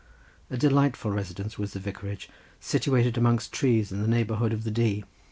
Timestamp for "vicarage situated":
1.79-3.19